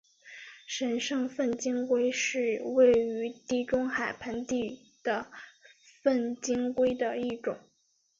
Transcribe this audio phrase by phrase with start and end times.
[0.65, 5.27] 神圣粪金龟是位于地中海盆地的
[6.01, 7.55] 粪金龟的一种。